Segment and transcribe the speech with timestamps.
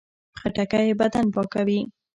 [0.39, 1.79] خټکی بدن پاکوي.